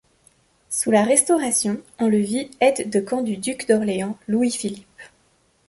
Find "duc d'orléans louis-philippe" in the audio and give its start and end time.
3.37-5.01